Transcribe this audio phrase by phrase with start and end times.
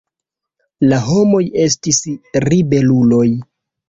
[0.85, 1.99] La homoj estis
[2.49, 3.27] ribeluloj.